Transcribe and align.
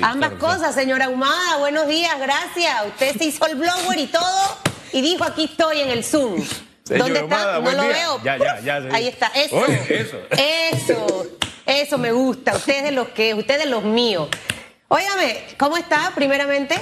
Ambas 0.00 0.32
cosas, 0.40 0.74
señora 0.74 1.10
Humada, 1.10 1.58
buenos 1.58 1.86
días, 1.86 2.18
gracias. 2.18 2.86
Usted 2.86 3.18
se 3.18 3.26
hizo 3.26 3.46
el 3.46 3.56
blower 3.56 3.98
y 3.98 4.06
todo 4.06 4.56
y 4.94 5.02
dijo 5.02 5.24
aquí 5.24 5.44
estoy 5.44 5.82
en 5.82 5.90
el 5.90 6.02
Zoom. 6.02 6.42
¿Dónde 6.88 7.20
está? 7.20 7.60
no 7.60 7.70
lo 7.70 7.82
veo. 7.82 8.18
Ya, 8.24 8.38
ya, 8.38 8.60
ya. 8.60 8.76
Ahí 8.90 9.08
está. 9.08 9.26
Eso. 9.34 9.62
eso. 9.66 10.16
Eso. 10.30 11.26
Eso 11.66 11.98
me 11.98 12.12
gusta. 12.12 12.56
Usted 12.56 12.78
es 12.78 12.84
de 12.84 12.92
los 12.92 13.08
que, 13.08 13.34
usted 13.34 13.58
de 13.58 13.66
los 13.66 13.84
míos. 13.84 14.28
Óigame, 14.88 15.44
¿cómo 15.58 15.76
está 15.76 16.12
primeramente? 16.14 16.76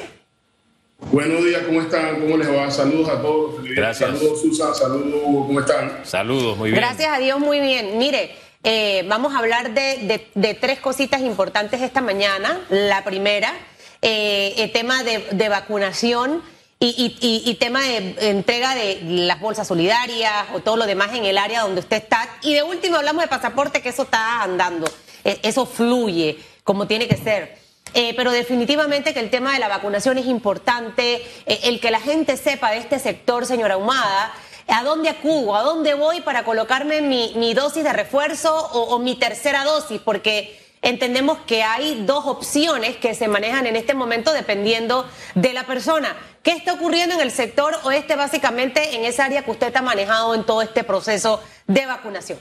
Buenos 0.98 1.44
días, 1.44 1.62
¿cómo 1.66 1.80
están? 1.80 2.20
¿Cómo 2.20 2.36
les 2.36 2.48
va? 2.48 2.70
Saludos 2.70 3.08
a 3.08 3.20
todos. 3.20 3.64
Gracias. 3.64 4.10
Saludos, 4.10 4.42
Susan. 4.42 4.74
Saludos, 4.76 5.46
¿cómo 5.48 5.58
están? 5.58 6.00
Saludos, 6.04 6.56
muy 6.56 6.70
bien. 6.70 6.80
Gracias 6.80 7.12
a 7.12 7.18
Dios, 7.18 7.40
muy 7.40 7.58
bien. 7.58 7.98
Mire, 7.98 8.36
eh, 8.64 9.04
vamos 9.08 9.34
a 9.34 9.38
hablar 9.38 9.74
de, 9.74 10.56
tres 10.60 10.78
cositas 10.78 11.20
importantes 11.20 11.80
esta 11.80 12.00
mañana. 12.00 12.60
La 12.70 13.02
primera, 13.02 13.52
eh, 14.00 14.54
el 14.58 14.70
tema 14.70 15.02
de, 15.02 15.48
vacunación 15.48 16.42
y, 16.78 17.56
tema 17.58 17.82
de 17.82 18.16
entrega 18.30 18.74
de 18.74 19.00
las 19.02 19.40
bolsas 19.40 19.66
solidarias 19.66 20.46
o 20.54 20.60
todo 20.60 20.76
lo 20.76 20.86
demás 20.86 21.12
en 21.14 21.24
el 21.24 21.38
área 21.38 21.62
donde 21.62 21.80
usted 21.80 21.96
está. 21.96 22.28
Y 22.42 22.54
de 22.54 22.62
último 22.62 22.96
hablamos 22.96 23.22
de 23.22 23.28
pasaporte, 23.28 23.82
que 23.82 23.88
eso 23.88 24.02
está 24.02 24.42
andando, 24.42 24.88
e, 25.24 25.40
eso 25.42 25.66
fluye 25.66 26.38
como 26.62 26.86
tiene 26.86 27.08
que 27.08 27.16
ser. 27.16 27.60
Eh, 27.94 28.14
pero 28.16 28.30
definitivamente 28.30 29.12
que 29.12 29.20
el 29.20 29.28
tema 29.28 29.52
de 29.52 29.58
la 29.58 29.68
vacunación 29.68 30.16
es 30.18 30.26
importante, 30.26 31.22
el 31.46 31.78
que 31.78 31.90
la 31.90 32.00
gente 32.00 32.36
sepa 32.38 32.70
de 32.70 32.78
este 32.78 32.98
sector, 32.98 33.44
señora 33.44 33.76
Humada, 33.76 34.32
¿A 34.68 34.84
dónde 34.84 35.08
acudo? 35.08 35.56
¿A 35.56 35.62
dónde 35.62 35.94
voy 35.94 36.20
para 36.20 36.44
colocarme 36.44 37.00
mi, 37.00 37.54
dosis 37.54 37.84
de 37.84 37.92
refuerzo 37.92 38.54
o, 38.54 38.98
mi 38.98 39.16
tercera 39.16 39.64
dosis? 39.64 40.00
Porque 40.00 40.58
entendemos 40.82 41.38
que 41.46 41.62
hay 41.62 42.04
dos 42.04 42.26
opciones 42.26 42.96
que 42.96 43.14
se 43.14 43.28
manejan 43.28 43.66
en 43.66 43.76
este 43.76 43.94
momento 43.94 44.32
dependiendo 44.32 45.06
de 45.34 45.52
la 45.52 45.66
persona. 45.66 46.16
¿Qué 46.42 46.52
está 46.52 46.72
ocurriendo 46.74 47.14
en 47.14 47.20
el 47.20 47.30
sector 47.30 47.74
oeste 47.84 48.16
básicamente 48.16 48.96
en 48.96 49.04
esa 49.04 49.26
área 49.26 49.44
que 49.44 49.50
usted 49.50 49.74
ha 49.74 49.82
manejado 49.82 50.34
en 50.34 50.44
todo 50.44 50.62
este 50.62 50.84
proceso 50.84 51.40
de 51.66 51.86
vacunación? 51.86 52.38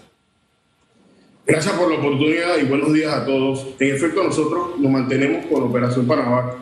Gracias 1.45 1.73
por 1.73 1.91
la 1.91 1.99
oportunidad 1.99 2.57
y 2.57 2.65
buenos 2.65 2.93
días 2.93 3.13
a 3.13 3.25
todos. 3.25 3.67
En 3.79 3.95
efecto, 3.95 4.23
nosotros 4.23 4.79
nos 4.79 4.91
mantenemos 4.91 5.45
con 5.47 5.63
Operación 5.63 6.07
Panamá 6.07 6.55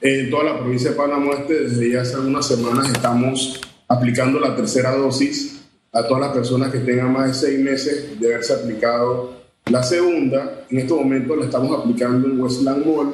en 0.00 0.30
toda 0.30 0.44
la 0.44 0.58
provincia 0.58 0.90
de 0.90 0.96
Panamá. 0.96 1.36
Desde 1.48 1.92
ya 1.92 2.00
hace 2.00 2.14
algunas 2.14 2.46
semanas 2.46 2.88
estamos 2.88 3.60
aplicando 3.92 4.40
la 4.40 4.56
tercera 4.56 4.96
dosis 4.96 5.60
a 5.92 6.06
todas 6.06 6.22
las 6.22 6.32
personas 6.32 6.72
que 6.72 6.78
tengan 6.78 7.12
más 7.12 7.28
de 7.28 7.46
seis 7.46 7.60
meses 7.60 8.18
de 8.18 8.26
haberse 8.26 8.54
aplicado 8.54 9.34
la 9.66 9.82
segunda. 9.82 10.64
En 10.70 10.78
este 10.78 10.94
momento 10.94 11.36
la 11.36 11.44
estamos 11.44 11.78
aplicando 11.78 12.26
en 12.26 12.40
Westland 12.40 12.86
Mall, 12.86 13.12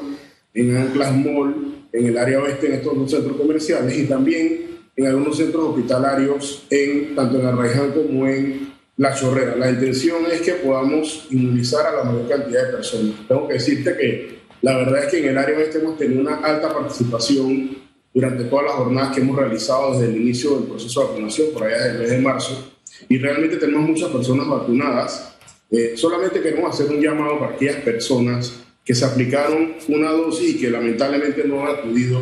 en 0.55 0.77
Anclas 0.77 1.17
Mall, 1.17 1.87
en 1.93 2.07
el 2.07 2.17
área 2.17 2.41
oeste, 2.41 2.69
en 2.69 2.75
estos 2.75 2.97
dos 2.97 3.11
centros 3.11 3.37
comerciales 3.37 3.99
y 3.99 4.05
también 4.05 4.79
en 4.95 5.07
algunos 5.07 5.37
centros 5.37 5.71
hospitalarios, 5.71 6.67
en, 6.71 7.15
tanto 7.17 7.41
en 7.41 7.47
Arraiján 7.47 7.91
como 7.91 8.29
en 8.29 8.73
La 8.97 9.13
Chorrera. 9.15 9.57
La 9.57 9.71
intención 9.71 10.27
es 10.31 10.43
que 10.43 10.53
podamos 10.53 11.27
inmunizar 11.31 11.87
a 11.87 11.97
la 11.97 12.05
mayor 12.05 12.29
cantidad 12.29 12.67
de 12.67 12.73
personas. 12.75 13.17
Tengo 13.27 13.49
que 13.49 13.55
decirte 13.55 13.97
que 13.97 14.39
la 14.63 14.77
verdad 14.77 15.05
es 15.05 15.11
que 15.11 15.19
en 15.19 15.29
el 15.31 15.39
área 15.39 15.59
oeste 15.59 15.79
hemos 15.79 15.99
tenido 15.99 16.21
una 16.21 16.37
alta 16.37 16.73
participación 16.73 17.88
durante 18.13 18.45
todas 18.45 18.67
las 18.67 18.75
jornadas 18.75 19.15
que 19.15 19.21
hemos 19.21 19.37
realizado 19.37 19.93
desde 19.93 20.13
el 20.13 20.21
inicio 20.21 20.57
del 20.57 20.65
proceso 20.65 21.01
de 21.01 21.07
vacunación, 21.09 21.49
por 21.53 21.65
allá 21.65 21.77
desde 21.77 21.91
el 21.91 21.99
mes 21.99 22.11
de 22.11 22.19
marzo, 22.19 22.73
y 23.09 23.19
realmente 23.19 23.57
tenemos 23.57 23.89
muchas 23.89 24.11
personas 24.11 24.49
vacunadas. 24.49 25.37
Eh, 25.71 25.93
solamente 25.97 26.41
queremos 26.41 26.75
hacer 26.75 26.95
un 26.95 27.01
llamado 27.01 27.39
para 27.39 27.55
aquellas 27.55 27.77
personas 27.77 28.65
que 28.85 28.95
se 28.95 29.05
aplicaron 29.05 29.75
una 29.89 30.11
dosis 30.11 30.55
y 30.55 30.59
que 30.59 30.71
lamentablemente 30.71 31.45
no 31.45 31.63
han 31.63 31.77
acudido 31.77 32.21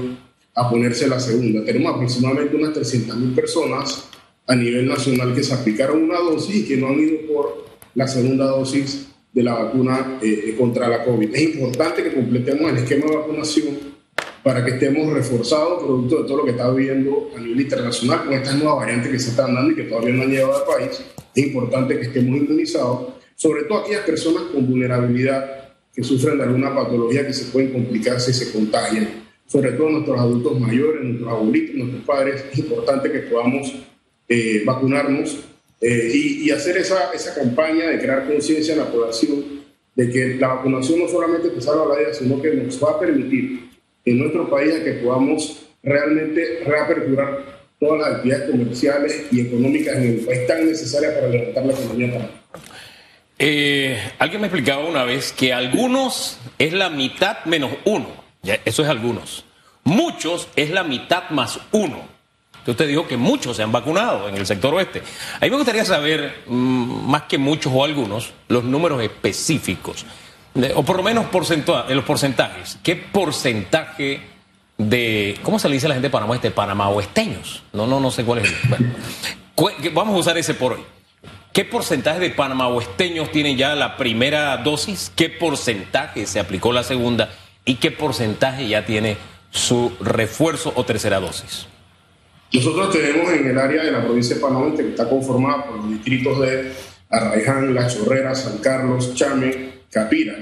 a 0.54 0.68
ponerse 0.68 1.06
la 1.06 1.20
segunda. 1.20 1.64
Tenemos 1.64 1.94
aproximadamente 1.94 2.56
unas 2.56 2.74
300.000 2.74 3.34
personas 3.34 4.08
a 4.46 4.56
nivel 4.56 4.86
nacional 4.86 5.34
que 5.34 5.42
se 5.42 5.54
aplicaron 5.54 6.02
una 6.02 6.18
dosis 6.18 6.56
y 6.56 6.64
que 6.66 6.76
no 6.76 6.88
han 6.88 6.98
ido 6.98 7.18
por 7.32 7.66
la 7.94 8.08
segunda 8.08 8.46
dosis 8.46 9.08
de 9.32 9.42
la 9.42 9.54
vacuna 9.54 10.18
eh, 10.22 10.54
contra 10.58 10.88
la 10.88 11.04
COVID. 11.04 11.34
Es 11.34 11.42
importante 11.42 12.02
que 12.02 12.14
completemos 12.14 12.70
el 12.70 12.78
esquema 12.78 13.06
de 13.06 13.16
vacunación 13.16 13.95
para 14.46 14.64
que 14.64 14.74
estemos 14.74 15.12
reforzados 15.12 15.82
producto 15.82 16.22
de 16.22 16.28
todo 16.28 16.36
lo 16.36 16.44
que 16.44 16.52
está 16.52 16.70
viviendo 16.70 17.32
a 17.36 17.40
nivel 17.40 17.62
internacional 17.62 18.26
con 18.26 18.32
estas 18.32 18.54
nuevas 18.54 18.76
variantes 18.76 19.10
que 19.10 19.18
se 19.18 19.30
están 19.30 19.52
dando 19.52 19.72
y 19.72 19.74
que 19.74 19.82
todavía 19.82 20.14
no 20.14 20.22
han 20.22 20.30
llegado 20.30 20.56
al 20.56 20.62
país. 20.72 21.02
Es 21.34 21.46
importante 21.48 21.98
que 21.98 22.06
estemos 22.06 22.36
inmunizados, 22.36 23.14
sobre 23.34 23.64
todo 23.64 23.78
aquellas 23.78 24.04
personas 24.04 24.44
con 24.44 24.64
vulnerabilidad 24.68 25.74
que 25.92 26.04
sufren 26.04 26.38
de 26.38 26.44
alguna 26.44 26.72
patología 26.72 27.26
que 27.26 27.32
se 27.32 27.46
pueden 27.46 27.72
complicar 27.72 28.20
si 28.20 28.32
se 28.32 28.52
contagian, 28.52 29.24
sobre 29.48 29.72
todo 29.72 29.90
nuestros 29.90 30.20
adultos 30.20 30.60
mayores, 30.60 31.02
nuestros 31.02 31.28
abuelitos, 31.28 31.74
nuestros 31.74 32.04
padres. 32.04 32.44
Es 32.52 32.58
importante 32.60 33.10
que 33.10 33.18
podamos 33.22 33.74
eh, 34.28 34.62
vacunarnos 34.64 35.40
eh, 35.80 36.08
y, 36.14 36.46
y, 36.46 36.50
hacer 36.52 36.76
esa, 36.76 37.12
esa 37.12 37.34
campaña 37.34 37.88
de 37.88 37.98
crear 37.98 38.28
conciencia 38.28 38.74
en 38.74 38.78
la 38.78 38.92
población 38.92 39.44
de 39.96 40.08
que 40.08 40.36
la 40.36 40.54
vacunación 40.54 41.00
no 41.00 41.08
solamente 41.08 41.48
te 41.48 41.60
salva 41.60 41.86
la 41.86 41.98
vida, 41.98 42.14
sino 42.14 42.40
que 42.40 42.52
nos 42.52 42.80
va 42.80 42.92
a 42.92 43.00
permitir 43.00 43.65
en 44.06 44.18
nuestro 44.18 44.48
país 44.48 44.74
a 44.74 44.84
que 44.84 44.92
podamos 44.92 45.66
realmente 45.82 46.62
reaperturar 46.64 47.44
todas 47.78 48.00
las 48.00 48.16
actividades 48.16 48.50
comerciales 48.50 49.26
y 49.30 49.40
económicas 49.40 49.96
en 49.96 50.02
el 50.04 50.16
país 50.20 50.46
tan 50.46 50.66
necesarias 50.66 51.12
para 51.14 51.28
levantar 51.28 51.66
la 51.66 51.72
economía 51.72 52.30
eh, 53.38 54.12
alguien 54.18 54.40
me 54.40 54.46
explicaba 54.46 54.82
una 54.86 55.04
vez 55.04 55.30
que 55.30 55.52
algunos 55.52 56.38
es 56.58 56.72
la 56.72 56.88
mitad 56.88 57.44
menos 57.44 57.70
uno. 57.84 58.08
eso 58.64 58.82
es 58.82 58.88
algunos. 58.88 59.44
Muchos 59.84 60.48
es 60.56 60.70
la 60.70 60.84
mitad 60.84 61.28
más 61.30 61.60
uno. 61.72 62.16
Usted 62.66 62.88
dijo 62.88 63.06
que 63.06 63.18
muchos 63.18 63.56
se 63.56 63.62
han 63.62 63.70
vacunado 63.70 64.28
en 64.28 64.36
el 64.36 64.46
sector 64.46 64.74
oeste. 64.74 65.02
A 65.38 65.44
mí 65.44 65.50
me 65.50 65.56
gustaría 65.56 65.84
saber, 65.84 66.32
mm, 66.46 67.10
más 67.10 67.24
que 67.24 67.38
muchos 67.38 67.72
o 67.74 67.84
algunos, 67.84 68.32
los 68.48 68.64
números 68.64 69.02
específicos 69.02 70.06
o 70.74 70.82
por 70.84 70.96
lo 70.96 71.02
menos 71.02 71.26
en 71.88 71.96
los 71.96 72.04
porcentajes. 72.04 72.78
¿Qué 72.82 72.96
porcentaje 72.96 74.20
de, 74.78 75.38
¿cómo 75.42 75.58
se 75.58 75.68
le 75.68 75.74
dice 75.74 75.86
a 75.86 75.90
la 75.90 75.94
gente 75.94 76.08
de 76.08 76.12
Panamá 76.12 76.34
este? 76.34 76.50
Panamá 76.50 76.88
oesteños. 76.88 77.62
No, 77.72 77.86
no, 77.86 78.00
no 78.00 78.10
sé 78.10 78.24
cuál 78.24 78.40
es. 78.40 78.54
vamos 79.92 80.14
a 80.14 80.18
usar 80.18 80.38
ese 80.38 80.54
por 80.54 80.74
hoy. 80.74 80.80
¿Qué 81.52 81.64
porcentaje 81.64 82.20
de 82.20 82.30
Panamá 82.30 82.68
oesteños 82.68 83.32
tienen 83.32 83.56
ya 83.56 83.74
la 83.74 83.96
primera 83.96 84.56
dosis? 84.58 85.10
¿Qué 85.16 85.30
porcentaje 85.30 86.26
se 86.26 86.38
aplicó 86.38 86.72
la 86.72 86.82
segunda? 86.82 87.30
¿Y 87.64 87.76
qué 87.76 87.90
porcentaje 87.90 88.68
ya 88.68 88.84
tiene 88.84 89.16
su 89.50 89.92
refuerzo 90.00 90.72
o 90.76 90.84
tercera 90.84 91.18
dosis? 91.18 91.66
Nosotros 92.52 92.92
tenemos 92.92 93.32
en 93.32 93.46
el 93.48 93.58
área 93.58 93.82
de 93.82 93.90
la 93.90 94.04
provincia 94.04 94.36
de 94.36 94.42
Panamá, 94.42 94.74
que 94.76 94.88
está 94.88 95.08
conformada 95.08 95.64
por 95.64 95.76
los 95.76 95.90
distritos 95.90 96.40
de 96.40 96.72
Arraiján, 97.10 97.74
La 97.74 97.88
Chorrera, 97.88 98.34
San 98.34 98.58
Carlos, 98.58 99.14
Chame, 99.14 99.75
Capira. 99.96 100.36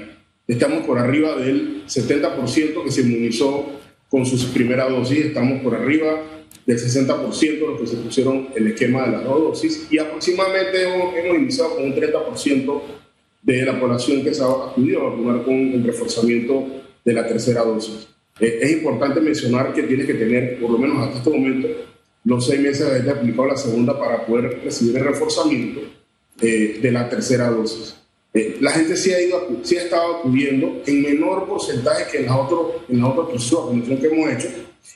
Estamos 0.48 0.84
por 0.84 0.98
arriba 0.98 1.36
del 1.36 1.84
70% 1.86 2.82
que 2.82 2.90
se 2.90 3.02
inmunizó 3.02 3.66
con 4.08 4.26
sus 4.26 4.46
primeras 4.46 4.90
dosis, 4.90 5.26
estamos 5.26 5.62
por 5.62 5.76
arriba 5.76 6.24
del 6.66 6.76
60% 6.76 7.30
de 7.38 7.60
los 7.60 7.80
que 7.80 7.86
se 7.86 7.96
pusieron 7.98 8.48
el 8.56 8.66
esquema 8.66 9.04
de 9.04 9.12
las 9.12 9.22
dos 9.22 9.40
dosis 9.40 9.86
y 9.92 9.98
aproximadamente 9.98 10.82
hemos, 10.82 11.40
iniciado 11.40 11.76
con 11.76 11.84
un 11.84 11.94
30% 11.94 12.82
de 13.42 13.64
la 13.64 13.78
población 13.78 14.24
que 14.24 14.34
se 14.34 14.42
ha 14.42 14.46
acudido 14.46 15.02
a 15.02 15.10
vacunar 15.10 15.44
con 15.44 15.54
el 15.54 15.84
reforzamiento 15.84 16.66
de 17.04 17.12
la 17.12 17.24
tercera 17.24 17.62
dosis. 17.62 18.08
Eh, 18.40 18.58
es 18.60 18.72
importante 18.72 19.20
mencionar 19.20 19.72
que 19.72 19.84
tiene 19.84 20.04
que 20.04 20.14
tener, 20.14 20.58
por 20.58 20.72
lo 20.72 20.78
menos 20.78 20.98
hasta 20.98 21.18
este 21.18 21.30
momento, 21.30 21.68
los 22.24 22.44
seis 22.44 22.58
meses 22.58 22.90
de 22.90 22.98
haber 22.98 23.08
aplicado 23.08 23.46
la 23.46 23.56
segunda 23.56 23.96
para 23.96 24.26
poder 24.26 24.62
recibir 24.64 24.96
el 24.96 25.04
reforzamiento 25.04 25.80
eh, 26.42 26.80
de 26.82 26.90
la 26.90 27.08
tercera 27.08 27.48
dosis. 27.50 28.00
Eh, 28.36 28.56
la 28.60 28.72
gente 28.72 28.96
sí 28.96 29.12
ha, 29.12 29.22
ido, 29.22 29.46
sí 29.62 29.76
ha 29.76 29.84
estado 29.84 30.16
acudiendo 30.16 30.82
en 30.86 31.02
menor 31.02 31.46
porcentaje 31.46 32.10
que 32.10 32.18
en 32.18 32.26
las 32.26 32.36
otras 32.36 32.82
en 32.88 33.00
la 33.00 33.08
otra 33.08 33.32
que 33.32 34.06
hemos 34.08 34.30
hecho, 34.32 34.48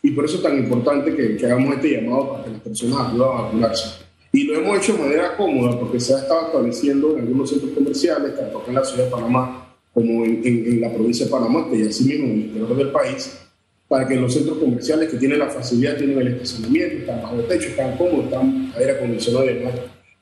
y 0.03 0.11
por 0.11 0.25
eso 0.25 0.39
es 0.39 0.43
tan 0.43 0.59
importante 0.59 1.15
que, 1.15 1.37
que, 1.37 1.47
hagamos 1.47 1.77
este 1.77 2.03
llamado 2.03 2.33
para 2.33 2.45
que 2.45 2.51
las 2.51 2.61
personas 2.61 3.07
acudan 3.07 3.29
a 3.29 3.43
vacunarse. 3.43 4.09
Y 4.33 4.43
lo 4.43 4.59
hemos 4.59 4.79
hecho 4.79 4.95
de 4.95 5.05
manera 5.05 5.37
cómoda 5.37 5.79
porque 5.79 6.01
se 6.01 6.15
ha 6.15 6.19
estado 6.19 6.49
estableciendo 6.49 7.17
en 7.17 7.21
algunos 7.21 7.49
centros 7.49 7.71
comerciales, 7.73 8.37
tanto 8.37 8.65
en 8.67 8.75
la 8.75 8.85
ciudad 8.85 9.05
de 9.05 9.11
Panamá 9.11 9.77
como 9.95 10.25
en, 10.25 10.81
la 10.81 10.93
provincia 10.93 11.25
de 11.25 11.31
Panamá, 11.31 11.69
y 11.73 11.83
así 11.87 12.05
mismo 12.05 12.27
en 12.27 12.33
el 12.33 12.39
interior 12.41 12.77
del 12.77 12.91
país, 12.91 13.39
para 13.87 14.07
que 14.07 14.17
los 14.17 14.35
centros 14.35 14.59
comerciales 14.59 15.11
que 15.11 15.17
tienen 15.17 15.39
la 15.39 15.49
facilidad, 15.49 15.97
tienen 15.97 16.19
el 16.19 16.29
estacionamiento, 16.29 16.97
están 16.99 17.23
bajo 17.23 17.37
techo, 17.37 17.69
están 17.69 17.97
cómodos, 17.97 18.25
están 18.25 18.73
aire 18.77 18.93
acondicionado 18.93 19.45
y 19.45 19.55
demás, 19.55 19.75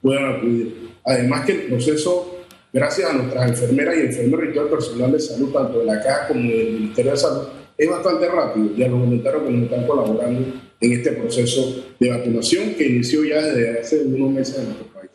puedan 0.02 0.34
acudir. 0.34 0.88
Además 1.04 1.46
que 1.46 1.52
el 1.52 1.62
proceso 1.62 2.35
gracias 2.76 3.08
a 3.08 3.14
nuestras 3.14 3.48
enfermeras 3.48 3.96
y 3.96 4.00
enfermeros 4.00 4.48
y 4.50 4.52
todo 4.52 4.64
el 4.64 4.70
personal 4.70 5.12
de 5.12 5.20
salud, 5.20 5.50
tanto 5.50 5.78
de 5.78 5.86
la 5.86 6.02
CAA 6.02 6.28
como 6.28 6.40
del 6.40 6.72
Ministerio 6.72 7.12
de 7.12 7.16
Salud, 7.16 7.48
es 7.78 7.88
bastante 7.88 8.28
rápido 8.28 8.70
y 8.76 8.82
a 8.82 8.88
los 8.88 9.00
voluntarios 9.00 9.42
que 9.44 9.50
nos 9.50 9.62
están 9.64 9.86
colaborando 9.86 10.52
en 10.78 10.92
este 10.92 11.12
proceso 11.12 11.86
de 11.98 12.10
vacunación 12.10 12.74
que 12.74 12.86
inició 12.86 13.24
ya 13.24 13.40
desde 13.40 13.80
hace 13.80 14.02
unos 14.02 14.30
meses 14.30 14.58
en 14.58 14.64
nuestro 14.66 14.86
país. 14.88 15.10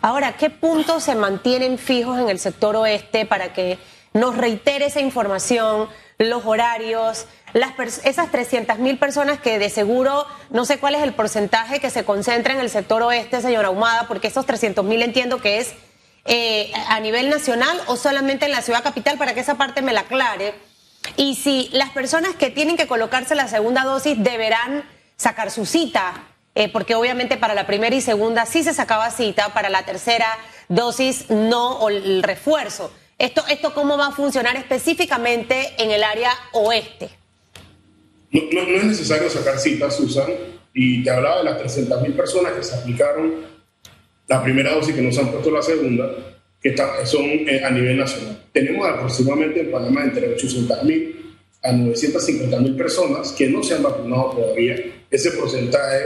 Ahora, 0.00 0.34
¿qué 0.38 0.48
puntos 0.48 1.02
se 1.04 1.14
mantienen 1.14 1.76
fijos 1.76 2.18
en 2.18 2.30
el 2.30 2.38
sector 2.38 2.74
oeste 2.74 3.26
para 3.26 3.52
que 3.52 3.76
nos 4.14 4.38
reitere 4.38 4.86
esa 4.86 5.00
información? 5.00 5.88
los 6.18 6.44
horarios, 6.44 7.26
las 7.52 8.04
esas 8.04 8.32
300 8.32 8.80
mil 8.80 8.98
personas 8.98 9.38
que 9.38 9.60
de 9.60 9.70
seguro, 9.70 10.26
no 10.50 10.64
sé 10.64 10.78
cuál 10.78 10.96
es 10.96 11.02
el 11.02 11.14
porcentaje 11.14 11.78
que 11.78 11.90
se 11.90 12.04
concentra 12.04 12.54
en 12.54 12.60
el 12.60 12.70
sector 12.70 13.02
oeste, 13.02 13.40
señora 13.40 13.68
Ahumada, 13.68 14.08
porque 14.08 14.26
esos 14.26 14.44
300 14.44 14.84
mil 14.84 15.00
entiendo 15.02 15.40
que 15.40 15.58
es 15.58 15.74
eh, 16.30 16.70
a 16.88 17.00
nivel 17.00 17.30
nacional 17.30 17.80
o 17.86 17.96
solamente 17.96 18.44
en 18.44 18.52
la 18.52 18.60
ciudad 18.60 18.82
capital, 18.82 19.16
para 19.16 19.32
que 19.32 19.40
esa 19.40 19.56
parte 19.56 19.80
me 19.80 19.94
la 19.94 20.00
aclare. 20.00 20.54
Y 21.16 21.36
si 21.36 21.70
las 21.72 21.88
personas 21.88 22.34
que 22.34 22.50
tienen 22.50 22.76
que 22.76 22.86
colocarse 22.86 23.34
la 23.34 23.48
segunda 23.48 23.84
dosis 23.84 24.22
deberán 24.22 24.84
sacar 25.16 25.50
su 25.50 25.64
cita, 25.64 26.26
eh, 26.54 26.68
porque 26.68 26.94
obviamente 26.94 27.38
para 27.38 27.54
la 27.54 27.66
primera 27.66 27.96
y 27.96 28.02
segunda 28.02 28.44
sí 28.44 28.62
se 28.62 28.74
sacaba 28.74 29.10
cita, 29.10 29.54
para 29.54 29.70
la 29.70 29.86
tercera 29.86 30.26
dosis 30.68 31.30
no, 31.30 31.78
o 31.78 31.88
el 31.88 32.22
refuerzo. 32.22 32.92
¿Esto, 33.16 33.42
esto 33.48 33.72
cómo 33.72 33.96
va 33.96 34.08
a 34.08 34.12
funcionar 34.12 34.56
específicamente 34.56 35.72
en 35.78 35.90
el 35.90 36.04
área 36.04 36.30
oeste? 36.52 37.08
No, 38.30 38.42
no, 38.52 38.76
es 38.76 38.84
necesario 38.84 39.30
sacar 39.30 39.58
cita, 39.58 39.90
Susan, 39.90 40.30
y 40.74 41.02
te 41.02 41.10
hablaba 41.10 41.38
de 41.38 41.44
las 41.44 41.56
300 41.56 42.02
mil 42.02 42.12
personas 42.12 42.52
que 42.52 42.62
se 42.62 42.74
aplicaron 42.74 43.57
la 44.28 44.42
primera 44.42 44.74
dosis 44.74 44.94
que 44.94 45.02
nos 45.02 45.16
han 45.18 45.32
puesto 45.32 45.50
la 45.50 45.62
segunda, 45.62 46.10
que 46.60 46.76
son 47.04 47.24
eh, 47.24 47.62
a 47.64 47.70
nivel 47.70 47.96
nacional. 47.96 48.44
Tenemos 48.52 48.86
aproximadamente 48.88 49.60
en 49.60 49.70
Panamá 49.70 50.04
entre 50.04 50.28
800 50.28 50.84
mil 50.84 51.14
a 51.62 51.72
950 51.72 52.60
mil 52.60 52.76
personas 52.76 53.32
que 53.32 53.48
no 53.48 53.62
se 53.62 53.74
han 53.74 53.82
vacunado 53.82 54.30
todavía. 54.30 54.76
Ese 55.10 55.32
porcentaje 55.32 56.04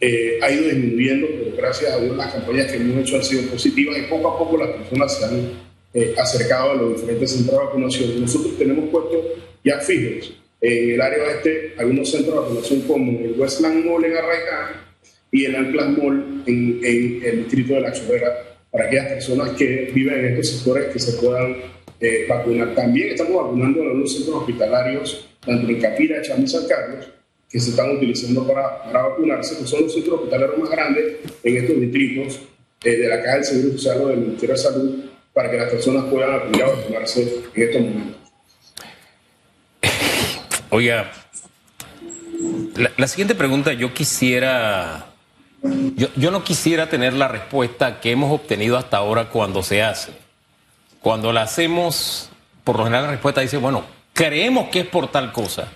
eh, 0.00 0.38
ha 0.42 0.50
ido 0.50 0.64
disminuyendo, 0.64 1.26
pero 1.28 1.56
gracias 1.56 1.92
a 1.92 2.00
Dios 2.00 2.16
las 2.16 2.32
campañas 2.32 2.70
que 2.70 2.76
hemos 2.76 2.98
hecho 2.98 3.16
han 3.16 3.24
sido 3.24 3.50
positivas 3.50 3.98
y 3.98 4.02
poco 4.02 4.28
a 4.28 4.38
poco 4.38 4.56
las 4.56 4.70
personas 4.70 5.16
se 5.16 5.24
han 5.24 5.50
eh, 5.94 6.14
acercado 6.18 6.72
a 6.72 6.74
los 6.74 7.00
diferentes 7.00 7.30
centros 7.30 7.58
de 7.58 7.64
vacunación. 7.66 8.20
Nosotros 8.20 8.58
tenemos 8.58 8.88
puestos 8.90 9.24
ya 9.64 9.78
fijos 9.78 10.32
en 10.60 10.90
el 10.90 11.00
área 11.00 11.24
oeste 11.24 11.74
algunos 11.78 12.10
centros 12.10 12.34
de 12.34 12.40
vacunación 12.40 12.80
como 12.82 13.18
el 13.20 13.34
Westland 13.38 13.84
Mall 13.84 14.04
en 14.04 14.16
y 15.32 15.44
el 15.44 15.56
Anclas 15.56 15.96
Mall 15.96 16.42
en, 16.46 16.80
el 16.82 17.36
distrito 17.38 17.74
de 17.74 17.80
La 17.80 17.92
Chorrera 17.92 18.50
para 18.70 18.86
aquellas 18.86 19.08
personas 19.08 19.50
que 19.50 19.90
viven 19.94 20.18
en 20.18 20.26
estos 20.34 20.48
sectores 20.50 20.86
que 20.92 20.98
se 20.98 21.12
puedan 21.14 21.56
eh, 22.00 22.26
vacunar. 22.28 22.74
También 22.74 23.08
estamos 23.08 23.44
vacunando 23.44 23.80
en 23.80 23.86
algunos 23.88 24.12
centros 24.12 24.36
hospitalarios, 24.36 25.28
tanto 25.44 25.68
en 25.68 25.80
Capira, 25.80 26.22
Chamo 26.22 26.44
y 26.44 26.48
San 26.48 26.66
Carlos, 26.66 27.08
que 27.48 27.58
se 27.58 27.70
están 27.70 27.96
utilizando 27.96 28.46
para, 28.46 28.84
para, 28.84 29.02
vacunarse, 29.08 29.58
que 29.58 29.66
son 29.66 29.82
los 29.82 29.92
centros 29.92 30.20
hospitalarios 30.20 30.58
más 30.58 30.70
grandes 30.70 31.16
en 31.42 31.56
estos 31.56 31.80
distritos 31.80 32.40
eh, 32.84 32.96
de 32.96 33.08
la 33.08 33.22
Caja 33.22 33.36
del 33.36 33.44
Seguro 33.44 33.72
Social 33.72 34.00
o 34.02 34.08
del 34.08 34.18
Ministerio 34.18 34.54
de 34.54 34.60
Salud, 34.60 35.04
para 35.32 35.50
que 35.50 35.56
las 35.56 35.70
personas 35.70 36.04
puedan 36.04 36.34
acudir 36.34 36.62
a 36.62 36.68
vacunarse 36.68 37.22
en 37.54 37.62
estos 37.62 37.80
momentos. 37.80 38.16
Oiga, 40.70 41.10
la 42.96 43.08
siguiente 43.08 43.34
pregunta 43.34 43.72
yo 43.72 43.92
quisiera 43.92 45.09
yo, 45.62 46.30
no 46.30 46.42
quisiera 46.42 46.88
tener 46.88 47.12
la 47.12 47.28
respuesta 47.28 48.00
que 48.00 48.12
hemos 48.12 48.32
obtenido 48.32 48.78
hasta 48.78 48.96
ahora 48.96 49.28
cuando 49.28 49.62
se 49.62 49.82
hace. 49.82 50.12
Cuando 51.00 51.32
la 51.32 51.42
hacemos, 51.42 52.30
por 52.64 52.76
lo 52.78 52.84
general 52.84 53.04
la 53.04 53.10
respuesta 53.12 53.40
dice, 53.40 53.56
bueno, 53.58 53.84
creemos 54.12 54.68
que 54.68 54.80
es 54.80 54.86
por 54.86 55.08
tal 55.08 55.32
cosa 55.32 55.68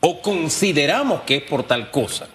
o 0.00 0.20
consideramos 0.22 1.22
que 1.22 1.36
es 1.36 1.42
por 1.42 1.62
tal 1.64 1.90
cosa. 1.90 2.28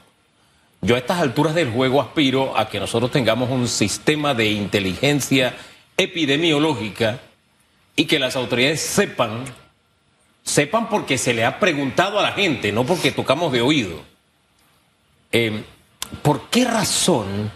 Yo 0.81 0.95
a 0.95 0.99
estas 0.99 1.19
alturas 1.19 1.55
del 1.55 1.71
juego 1.71 2.01
aspiro 2.01 2.57
a 2.57 2.69
que 2.69 2.79
nosotros 2.79 3.11
tengamos 3.11 3.49
un 3.49 3.67
sistema 3.67 4.33
de 4.33 4.51
inteligencia 4.51 5.55
epidemiológica 5.97 7.19
y 7.95 8.05
que 8.05 8.19
las 8.19 8.35
autoridades 8.35 8.81
sepan, 8.81 9.45
sepan 10.43 10.89
porque 10.89 11.17
se 11.17 11.33
le 11.33 11.45
ha 11.45 11.59
preguntado 11.59 12.19
a 12.19 12.23
la 12.23 12.33
gente, 12.33 12.71
no 12.71 12.85
porque 12.85 13.11
tocamos 13.11 13.51
de 13.51 13.61
oído. 13.61 14.01
Eh, 15.31 15.63
¿por 16.21 16.49
qué 16.49 16.65
razón 16.65 17.51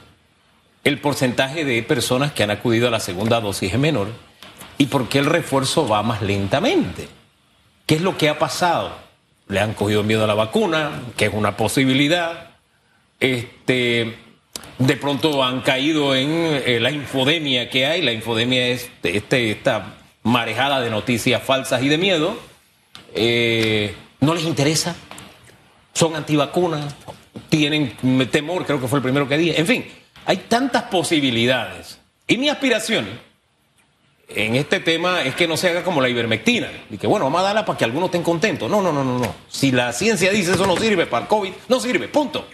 el 0.84 1.00
porcentaje 1.00 1.66
de 1.66 1.84
personas 1.84 2.32
que 2.32 2.44
han 2.44 2.52
acudido 2.52 2.88
a 2.88 2.92
la 2.92 3.00
segunda 3.00 3.42
dosis 3.42 3.74
es 3.74 3.80
menor 3.80 4.08
y 4.78 4.86
por 4.86 5.10
qué 5.10 5.20
el 5.20 5.26
refuerzo 5.26 5.88
va 5.88 6.04
más 6.04 6.22
lentamente? 6.22 7.08
¿Qué 7.86 7.96
es 7.96 8.02
lo 8.02 8.18
que 8.18 8.30
ha 8.30 8.38
pasado? 8.38 8.92
¿Le 9.48 9.60
han 9.60 9.74
cogido 9.74 10.04
miedo 10.04 10.24
a 10.24 10.28
la 10.28 10.36
vacuna, 10.36 10.92
que 11.18 11.26
es 11.26 11.34
una 11.34 11.58
posibilidad? 11.58 12.52
Este, 13.20 14.16
de 14.78 14.96
pronto 14.96 15.44
han 15.44 15.62
caído 15.62 16.16
en 16.16 16.30
eh, 16.32 16.80
la 16.80 16.92
infodemia 16.92 17.70
que 17.70 17.86
hay. 17.86 18.02
La 18.02 18.12
infodemia 18.12 18.68
es 18.68 18.90
este, 19.04 19.52
esta 19.52 19.98
marejada 20.24 20.82
de 20.82 20.90
noticias 20.90 21.42
falsas 21.42 21.82
y 21.82 21.90
de 21.90 21.98
miedo. 21.98 22.38
Eh, 23.16 23.96
¿No 24.22 24.34
les 24.34 24.44
interesa? 24.44 24.96
¿Son 25.94 26.16
antivacunas? 26.16 26.96
Tienen 27.50 27.96
temor, 28.32 28.66
creo 28.66 28.80
que 28.80 28.88
fue 28.88 29.00
el 29.00 29.04
primero 29.04 29.28
que 29.28 29.38
dije. 29.38 29.60
En 29.60 29.68
fin, 29.68 29.86
hay 30.26 30.38
tantas 30.38 30.84
posibilidades. 30.84 32.00
Y 32.28 32.38
mi 32.38 32.50
aspiración 32.50 33.08
en 34.28 34.56
este 34.56 34.80
tema 34.80 35.24
es 35.24 35.36
que 35.36 35.48
no 35.48 35.58
se 35.58 35.70
haga 35.70 35.84
como 35.84 36.02
la 36.02 36.10
ivermectina. 36.10 36.70
Y 36.90 36.98
que 36.98 37.08
bueno, 37.08 37.26
vamos 37.26 37.42
a 37.42 37.46
darla 37.46 37.66
para 37.66 37.78
que 37.78 37.86
algunos 37.86 38.08
estén 38.08 38.24
contentos. 38.24 38.70
No, 38.70 38.82
no, 38.82 38.92
no, 38.92 39.04
no, 39.04 39.18
no. 39.18 39.36
Si 39.50 39.72
la 39.72 39.92
ciencia 39.92 40.32
dice 40.32 40.54
eso 40.54 40.68
no 40.68 40.78
sirve 40.78 41.08
para 41.08 41.24
el 41.24 41.28
COVID, 41.28 41.52
no 41.68 41.80
sirve, 41.80 42.08
punto. 42.08 42.48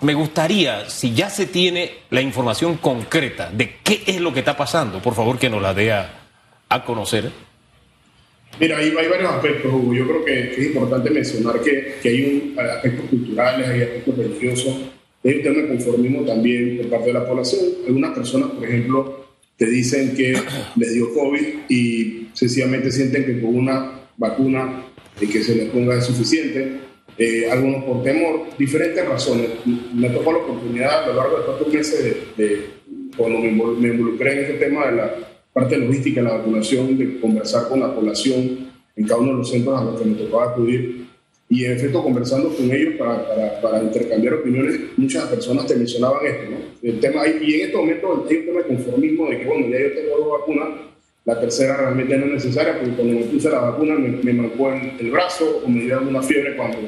me 0.00 0.14
gustaría, 0.14 0.88
si 0.88 1.12
ya 1.12 1.28
se 1.28 1.46
tiene 1.46 1.98
la 2.10 2.22
información 2.22 2.78
concreta 2.78 3.50
de 3.50 3.76
qué 3.82 4.02
es 4.06 4.20
lo 4.20 4.32
que 4.32 4.40
está 4.40 4.56
pasando, 4.56 5.00
por 5.00 5.14
favor 5.14 5.38
que 5.38 5.50
nos 5.50 5.60
la 5.60 5.74
dé 5.74 5.92
a 5.92 6.84
conocer 6.84 7.30
Mira, 8.58 8.78
hay, 8.78 8.86
hay, 8.88 9.08
varios 9.08 9.30
aspectos, 9.30 9.72
Hugo. 9.72 9.92
Yo 9.94 10.06
creo 10.06 10.24
que, 10.24 10.52
es 10.52 10.66
importante 10.66 11.10
mencionar 11.10 11.60
que, 11.60 11.94
que, 12.02 12.08
hay 12.08 12.54
aspectos 12.56 13.06
culturales, 13.10 13.68
hay 13.68 13.82
aspectos 13.82 14.16
religiosos, 14.16 14.74
hay 15.22 15.34
un 15.34 15.42
tema 15.42 15.62
de 15.62 15.68
conformismo 15.68 16.22
también 16.24 16.78
por 16.78 16.90
parte 16.90 17.06
de 17.08 17.12
la 17.12 17.26
población. 17.26 17.60
Algunas 17.86 18.14
personas, 18.14 18.50
por 18.50 18.64
ejemplo, 18.64 19.26
te 19.56 19.66
dicen 19.66 20.14
que 20.14 20.34
les 20.76 20.94
dio 20.94 21.12
COVID 21.12 21.46
y 21.68 22.28
sencillamente 22.32 22.90
sienten 22.90 23.26
que 23.26 23.40
con 23.40 23.56
una 23.56 24.00
vacuna 24.16 24.84
y 25.20 25.26
que 25.26 25.42
se 25.42 25.54
les 25.54 25.68
ponga 25.68 25.98
es 25.98 26.04
suficiente. 26.04 26.80
Eh, 27.18 27.48
algunos 27.50 27.84
por 27.84 28.02
temor, 28.02 28.46
diferentes 28.58 29.06
razones. 29.06 29.48
Me 29.94 30.10
tocó 30.10 30.32
la 30.32 30.38
oportunidad 30.38 31.04
a 31.04 31.06
lo 31.08 31.14
largo 31.14 31.38
de 31.38 31.44
cuatro 31.44 31.68
meses 31.68 32.04
de, 32.36 32.44
de 32.44 32.66
cuando 33.16 33.38
me 33.38 33.48
involucré 33.88 34.32
en 34.32 34.38
este 34.40 34.54
tema 34.54 34.86
de 34.86 34.96
la 34.96 35.14
parte 35.56 35.78
logística 35.78 36.20
de 36.20 36.28
la 36.28 36.36
vacunación, 36.36 36.98
de 36.98 37.18
conversar 37.18 37.66
con 37.70 37.80
la 37.80 37.94
población 37.94 38.68
en 38.94 39.06
cada 39.06 39.20
uno 39.20 39.32
de 39.32 39.38
los 39.38 39.50
centros 39.50 39.80
a 39.80 39.84
los 39.84 39.98
que 39.98 40.06
me 40.06 40.14
tocaba 40.14 40.50
acudir. 40.50 41.06
Y 41.48 41.64
en 41.64 41.72
efecto, 41.72 42.02
conversando 42.02 42.50
con 42.50 42.70
ellos 42.70 42.96
para, 42.98 43.26
para, 43.26 43.60
para 43.62 43.82
intercambiar 43.82 44.34
opiniones, 44.34 44.78
muchas 44.98 45.24
personas 45.24 45.66
te 45.66 45.74
mencionaban 45.76 46.26
esto, 46.26 46.50
¿no? 46.50 46.58
El 46.82 47.00
tema, 47.00 47.26
y 47.26 47.54
en 47.54 47.60
este 47.68 47.76
momento 47.78 48.26
hay 48.28 48.36
un 48.36 48.44
tema 48.44 48.58
de 48.60 48.66
conformismo 48.66 49.30
de 49.30 49.38
que, 49.38 49.44
bueno, 49.46 49.68
ya 49.68 49.78
yo 49.80 49.92
tengo 49.94 50.16
dos 50.18 50.40
vacunas, 50.40 50.68
la 51.24 51.40
tercera 51.40 51.76
realmente 51.78 52.18
no 52.18 52.26
es 52.26 52.32
necesaria 52.32 52.78
porque 52.78 52.94
cuando 52.94 53.14
me 53.14 53.24
puse 53.24 53.48
la 53.48 53.60
vacuna 53.60 53.94
me, 53.94 54.08
me 54.10 54.32
mancó 54.34 54.72
en 54.74 54.92
el 55.00 55.10
brazo 55.10 55.62
o 55.64 55.68
me 55.68 55.84
dio 55.84 55.98
alguna 55.98 56.22
fiebre 56.22 56.54
cuando 56.54 56.78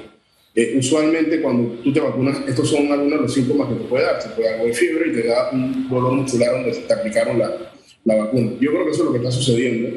eh, 0.55 0.75
usualmente 0.79 1.41
cuando 1.41 1.71
tú 1.83 1.91
te 1.91 2.01
vacunas, 2.01 2.37
estos 2.47 2.69
son 2.69 2.93
algunos 2.93 3.13
de 3.13 3.23
los 3.23 3.33
síntomas 3.33 3.69
que 3.69 3.77
te 3.77 3.85
puede 3.85 4.05
dar. 4.05 4.21
Se 4.21 4.29
puede 4.29 4.51
dar 4.51 4.65
de 4.65 4.75
fiebre 4.75 5.09
y 5.09 5.13
te 5.15 5.27
da 5.27 5.51
un 5.53 5.89
dolor 5.89 6.13
muscular 6.13 6.53
donde 6.53 6.73
te 6.73 6.93
aplicaron 6.93 7.39
la, 7.39 7.51
la 8.05 8.17
vacuna. 8.17 8.53
Yo 8.61 8.71
creo 8.71 8.85
que 8.85 8.91
eso 8.91 9.01
es 9.01 9.07
lo 9.07 9.13
que 9.13 9.19
está 9.19 9.31
sucediendo. 9.31 9.89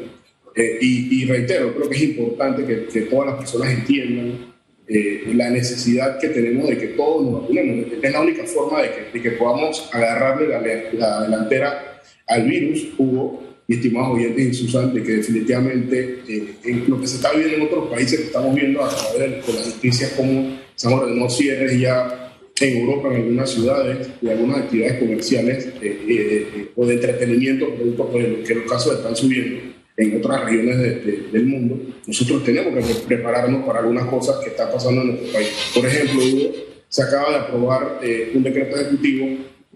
Eh, 0.56 0.78
y, 0.82 1.26
reitero, 1.26 1.74
creo 1.74 1.90
que 1.90 1.96
es 1.96 2.04
importante 2.04 2.66
que, 2.66 2.86
que 2.86 3.02
todas 3.02 3.28
las 3.28 3.36
personas 3.38 3.72
entiendan 3.72 4.52
eh, 4.88 5.32
la 5.36 5.50
necesidad 5.50 6.20
que 6.20 6.28
tenemos 6.28 6.68
de 6.68 6.78
que 6.78 6.88
todos 6.88 7.24
nos 7.24 7.42
vacunemos. 7.42 7.88
Es 8.02 8.12
la 8.12 8.20
única 8.20 8.44
forma 8.44 8.82
de 8.82 8.90
que, 8.90 9.18
de 9.18 9.22
que 9.22 9.32
podamos 9.38 9.90
agarrarle 9.94 10.50
la, 10.50 10.62
la, 10.94 11.24
delantera 11.24 12.02
al 12.28 12.44
virus, 12.44 12.90
Hugo, 12.98 13.42
y 13.68 13.76
estimados 13.76 14.16
oyentes 14.16 14.48
y 14.48 14.54
Susan, 14.54 14.94
de 14.94 15.02
que 15.02 15.12
definitivamente 15.14 16.20
eh, 16.28 16.56
en 16.66 16.90
lo 16.90 17.00
que 17.00 17.08
se 17.08 17.16
está 17.16 17.32
viviendo 17.32 17.56
en 17.56 17.64
otros 17.64 17.90
países 17.90 18.20
que 18.20 18.26
estamos 18.26 18.54
viendo 18.54 18.84
a 18.84 18.90
través 18.90 19.46
de, 19.48 19.54
las 19.54 19.68
noticias 19.68 20.12
como 20.12 20.58
se 20.76 20.88
han 20.88 20.94
ordenado 20.94 21.30
cierres 21.30 21.80
ya 21.80 22.21
en 22.62 22.78
Europa, 22.78 23.10
en 23.10 23.16
algunas 23.16 23.50
ciudades, 23.50 24.10
y 24.22 24.30
algunas 24.30 24.60
actividades 24.60 25.00
comerciales 25.00 25.66
eh, 25.66 25.72
eh, 25.82 25.98
eh, 26.08 26.68
o 26.76 26.86
de 26.86 26.96
entretenimiento, 26.96 27.74
producto 27.76 28.10
por 28.10 28.22
que 28.44 28.56
los 28.56 28.72
casos 28.72 28.98
están 28.98 29.16
subiendo 29.16 29.62
en 29.98 30.18
otras 30.18 30.46
regiones 30.46 30.78
del 31.32 31.46
mundo, 31.46 31.80
nosotros 32.08 32.44
tenemos 32.44 32.74
que 32.74 32.94
prepararnos 33.06 33.66
para 33.66 33.80
algunas 33.80 34.06
cosas 34.06 34.38
que 34.44 34.50
están 34.50 34.72
pasando 34.72 35.02
en 35.02 35.08
nuestro 35.08 35.34
país. 35.34 35.50
Por 35.76 35.86
ejemplo, 35.86 36.22
se 36.88 37.04
acaba 37.04 37.30
de 37.30 37.36
aprobar 37.36 38.00
un 38.34 38.42
decreto 38.42 38.78
ejecutivo 38.78 39.28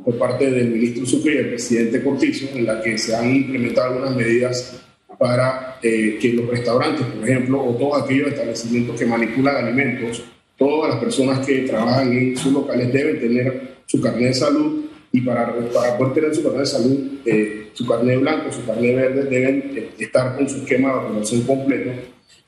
por 0.04 0.18
parte 0.18 0.50
del 0.50 0.70
ministro 0.70 1.06
Sucre 1.06 1.36
y 1.36 1.38
el 1.38 1.50
presidente 1.50 2.02
Cortizo, 2.02 2.48
en 2.56 2.66
la 2.66 2.82
que 2.82 2.98
se 2.98 3.16
han 3.16 3.36
implementado 3.36 3.94
algunas 3.94 4.16
medidas 4.16 4.82
para 5.20 5.78
que 5.82 6.34
los 6.34 6.50
restaurantes, 6.50 7.06
por 7.06 7.30
ejemplo, 7.30 7.64
o 7.64 7.76
todos 7.76 8.04
aquellos 8.04 8.30
establecimientos 8.30 9.00
que 9.00 9.06
manipulan 9.06 9.58
alimentos, 9.58 10.24
Todas 10.58 10.94
las 10.94 11.04
personas 11.04 11.46
que 11.46 11.62
trabajan 11.62 12.12
en 12.12 12.38
sus 12.38 12.54
locales 12.54 12.92
deben 12.94 13.20
tener 13.20 13.76
su 13.86 14.02
carnet 14.02 14.30
de 14.30 14.34
salud 14.34 14.86
y 15.12 15.22
para, 15.22 15.54
para 15.74 15.98
poder 15.98 16.14
tener 16.14 16.36
su 16.36 16.44
carnet 16.44 16.62
de 16.62 16.66
salud, 16.66 17.00
eh, 17.26 17.68
su 17.74 17.86
carnet 17.86 18.20
blanco, 18.20 18.52
su 18.52 18.66
carnet 18.66 18.96
verde, 18.96 19.24
deben 19.26 19.74
eh, 19.76 19.90
estar 20.00 20.36
con 20.36 20.50
su 20.50 20.58
esquema 20.58 20.90
de 20.90 20.96
vacunación 20.96 21.42
completo. 21.42 21.92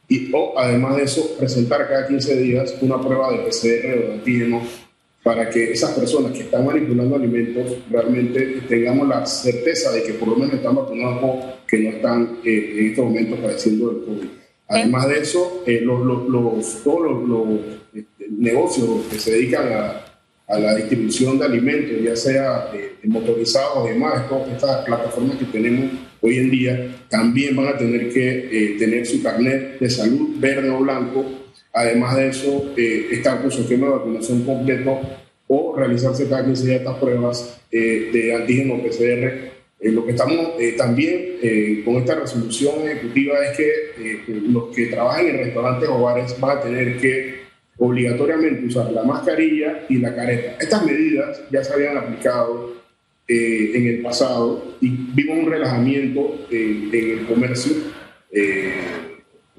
y 0.09 0.31
o 0.33 0.57
además 0.57 0.95
de 0.95 1.03
eso 1.03 1.35
presentar 1.37 1.87
cada 1.87 2.07
15 2.07 2.41
días 2.41 2.75
una 2.81 2.99
prueba 3.01 3.31
de 3.31 3.39
PCR 3.39 3.97
o 3.97 4.07
de 4.07 4.13
antígeno 4.13 4.61
para 5.27 5.49
que 5.49 5.73
esas 5.73 5.91
personas 5.91 6.31
que 6.31 6.43
están 6.43 6.65
manipulando 6.65 7.17
alimentos 7.17 7.79
realmente 7.89 8.61
tengamos 8.69 9.09
la 9.09 9.25
certeza 9.25 9.91
de 9.91 10.03
que 10.03 10.13
por 10.13 10.29
lo 10.29 10.37
menos 10.37 10.53
están 10.53 10.75
vacunados 10.75 11.19
o 11.21 11.57
que 11.67 11.79
no 11.79 11.89
están 11.89 12.39
eh, 12.45 12.75
en 12.77 12.87
estos 12.87 13.03
momentos 13.03 13.37
padeciendo 13.39 13.91
el 13.91 14.05
COVID. 14.05 14.27
Además 14.69 15.09
de 15.09 15.19
eso, 15.19 15.63
eh, 15.65 15.81
los, 15.81 16.05
los, 16.05 16.83
todos 16.83 17.27
los, 17.27 17.47
este, 17.57 17.86
negocios 18.31 19.05
que 19.11 19.19
se 19.19 19.31
dedican 19.31 19.71
a, 19.71 20.05
a, 20.47 20.59
la 20.59 20.75
distribución 20.75 21.39
de 21.39 21.45
alimentos, 21.45 22.03
ya 22.03 22.15
sea 22.15 22.71
eh, 22.73 22.95
motorizados 23.03 23.89
y 23.89 23.93
demás, 23.93 24.27
todas 24.29 24.49
estas 24.49 24.85
plataformas 24.85 25.37
que 25.37 25.45
tenemos 25.45 25.91
hoy 26.21 26.37
en 26.37 26.49
día, 26.49 26.95
también 27.09 27.55
van 27.55 27.67
a 27.67 27.77
tener 27.77 28.09
que 28.09 28.75
tener 28.79 29.05
su 29.05 29.21
carnet 29.21 29.79
de 29.79 29.89
salud 29.89 30.35
verde 30.39 30.69
o 30.69 30.79
blanco 30.79 31.25
Además 31.77 32.15
de 32.15 32.29
eso, 32.29 32.73
eh, 32.75 33.09
está 33.11 33.39
con 33.39 33.51
su 33.51 33.61
esquema 33.61 33.85
de 33.85 33.93
vacunación 33.93 34.43
completo 34.43 34.99
o 35.47 35.75
realizarse 35.77 36.27
cada 36.27 36.43
15 36.43 36.65
días 36.65 36.79
estas 36.79 36.97
pruebas 36.97 37.61
eh, 37.71 38.09
de 38.11 38.35
antígeno 38.35 38.81
PCR. 38.81 39.51
Eh, 39.79 39.91
lo 39.91 40.03
que 40.03 40.11
estamos 40.11 40.53
eh, 40.59 40.73
también 40.75 41.83
con 41.85 41.97
esta 41.97 42.15
resolución 42.15 42.81
ejecutiva 42.81 43.35
es 43.45 43.57
que 43.57 44.23
los 44.49 44.75
que 44.75 44.87
trabajan 44.87 45.27
en 45.27 45.37
restaurantes 45.37 45.87
o 45.87 46.01
bares 46.01 46.39
van 46.39 46.57
a 46.57 46.61
tener 46.61 46.97
que 46.97 47.46
obligatoriamente 47.79 48.65
usar 48.65 48.91
la 48.91 49.03
mascarilla 49.03 49.85
y 49.89 49.97
la 49.97 50.15
careta. 50.15 50.57
Estas 50.59 50.85
medidas 50.85 51.41
ya 51.51 51.63
se 51.63 51.73
habían 51.73 51.97
aplicado 51.97 52.75
en 53.29 53.87
el 53.87 54.01
pasado 54.01 54.77
y 54.79 54.89
vimos 54.89 55.39
un 55.39 55.51
relajamiento 55.51 56.47
en 56.49 56.89
el 56.93 57.25
comercio 57.25 57.73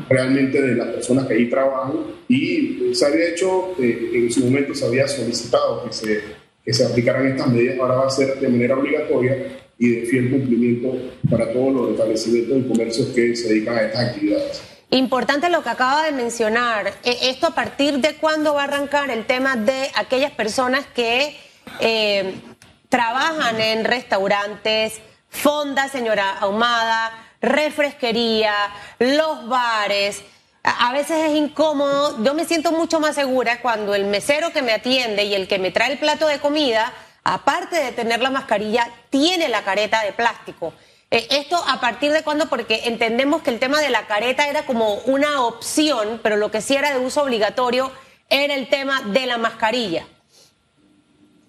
realmente 0.08 0.60
de 0.60 0.74
las 0.74 0.88
personas 0.88 1.26
que 1.26 1.34
ahí 1.34 1.50
trabajan 1.50 1.98
y 2.28 2.94
se 2.94 3.06
había 3.06 3.30
hecho, 3.30 3.74
eh, 3.80 4.10
en 4.14 4.30
su 4.30 4.44
momento 4.44 4.74
se 4.74 4.86
había 4.86 5.08
solicitado 5.08 5.84
que 5.84 5.92
se, 5.92 6.20
que 6.64 6.72
se 6.72 6.84
aplicaran 6.84 7.26
estas 7.26 7.48
medidas, 7.48 7.78
ahora 7.78 7.96
va 7.96 8.06
a 8.06 8.10
ser 8.10 8.38
de 8.38 8.48
manera 8.48 8.76
obligatoria 8.76 9.36
y 9.78 9.90
de 9.90 10.06
fiel 10.06 10.30
cumplimiento 10.30 10.96
para 11.30 11.52
todos 11.52 11.72
los 11.72 11.90
establecimientos 11.92 12.58
y 12.58 12.68
comercios 12.68 13.08
que 13.08 13.36
se 13.36 13.48
dedican 13.48 13.76
a 13.76 13.82
estas 13.82 14.08
actividades. 14.08 14.67
Importante 14.90 15.50
lo 15.50 15.62
que 15.62 15.68
acaba 15.68 16.04
de 16.04 16.12
mencionar. 16.12 16.94
E, 17.04 17.30
¿Esto 17.30 17.48
a 17.48 17.54
partir 17.54 17.98
de 17.98 18.16
cuándo 18.16 18.54
va 18.54 18.62
a 18.62 18.64
arrancar 18.64 19.10
el 19.10 19.26
tema 19.26 19.56
de 19.56 19.90
aquellas 19.94 20.32
personas 20.32 20.86
que 20.86 21.38
eh, 21.80 22.40
trabajan 22.88 23.60
en 23.60 23.84
restaurantes, 23.84 25.00
fonda, 25.28 25.88
señora 25.88 26.38
Ahumada, 26.38 27.12
refresquería, 27.40 28.54
los 28.98 29.46
bares. 29.48 30.22
A 30.62 30.92
veces 30.92 31.30
es 31.30 31.36
incómodo. 31.36 32.22
Yo 32.24 32.34
me 32.34 32.44
siento 32.44 32.72
mucho 32.72 33.00
más 33.00 33.14
segura 33.14 33.60
cuando 33.60 33.94
el 33.94 34.04
mesero 34.06 34.52
que 34.52 34.62
me 34.62 34.72
atiende 34.72 35.24
y 35.24 35.34
el 35.34 35.48
que 35.48 35.58
me 35.58 35.70
trae 35.70 35.92
el 35.92 35.98
plato 35.98 36.26
de 36.26 36.40
comida, 36.40 36.92
aparte 37.24 37.76
de 37.76 37.92
tener 37.92 38.20
la 38.20 38.30
mascarilla, 38.30 38.88
tiene 39.10 39.48
la 39.48 39.62
careta 39.62 40.02
de 40.02 40.12
plástico. 40.12 40.72
Eh, 41.10 41.26
esto 41.30 41.56
a 41.66 41.80
partir 41.80 42.12
de 42.12 42.22
cuándo, 42.22 42.48
porque 42.48 42.82
entendemos 42.84 43.42
que 43.42 43.50
el 43.50 43.58
tema 43.58 43.80
de 43.80 43.88
la 43.88 44.06
careta 44.06 44.48
era 44.48 44.66
como 44.66 44.96
una 45.06 45.44
opción, 45.44 46.20
pero 46.22 46.36
lo 46.36 46.50
que 46.50 46.60
sí 46.60 46.76
era 46.76 46.92
de 46.92 47.04
uso 47.04 47.22
obligatorio 47.22 47.90
era 48.28 48.54
el 48.54 48.68
tema 48.68 49.02
de 49.12 49.26
la 49.26 49.38
mascarilla. 49.38 50.06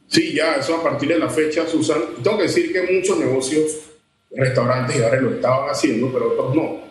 Sí, 0.07 0.33
ya, 0.33 0.55
eso 0.55 0.75
a 0.75 0.83
partir 0.83 1.09
de 1.09 1.19
la 1.19 1.29
fecha, 1.29 1.67
Susan. 1.67 2.01
Tengo 2.23 2.37
que 2.37 2.43
decir 2.43 2.71
que 2.71 2.81
muchos 2.93 3.19
negocios 3.19 3.79
restaurantes 4.31 4.95
y 4.95 5.01
bares 5.01 5.21
lo 5.21 5.31
estaban 5.31 5.69
haciendo, 5.69 6.11
pero 6.11 6.31
otros 6.31 6.55
no. 6.55 6.89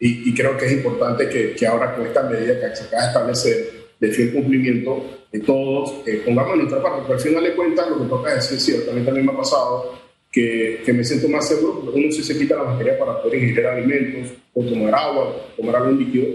Y, 0.00 0.32
creo 0.32 0.56
que 0.56 0.66
es 0.66 0.72
importante 0.72 1.28
que, 1.28 1.54
que, 1.54 1.66
ahora 1.66 1.96
con 1.96 2.06
esta 2.06 2.22
medida 2.22 2.60
que 2.60 2.76
se 2.76 2.84
acaba 2.84 3.02
de 3.02 3.08
establecer 3.08 3.88
de 3.98 4.08
fiel 4.12 4.32
cumplimiento, 4.32 5.04
de 5.32 5.40
todos 5.40 6.06
eh, 6.06 6.22
pongamos 6.24 6.52
en 6.52 6.58
nuestra 6.60 6.80
parte, 6.80 6.98
porque 6.98 7.14
al 7.14 7.20
final 7.20 7.42
de 7.42 7.56
cuentas 7.56 7.88
lo 7.88 7.98
que 7.98 8.08
toca 8.08 8.34
decir, 8.34 8.60
cierto, 8.60 8.86
también, 8.86 9.06
también 9.06 9.26
me 9.26 9.32
ha 9.32 9.36
pasado 9.36 9.98
que, 10.30 10.80
que, 10.84 10.92
me 10.92 11.04
siento 11.04 11.28
más 11.28 11.48
seguro, 11.48 11.80
porque 11.80 12.00
uno 12.00 12.12
sí 12.12 12.22
se 12.22 12.38
quita 12.38 12.56
la 12.56 12.64
mascarilla 12.64 12.98
para 12.98 13.22
poder 13.22 13.42
ingerir 13.42 13.66
alimentos, 13.66 14.32
o 14.54 14.64
tomar 14.64 14.94
agua, 14.94 15.46
tomar 15.56 15.76
algún 15.76 15.98
líquido, 15.98 16.26